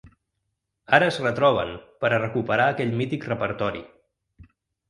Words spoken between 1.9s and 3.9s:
per a recuperar aquell mític repertori.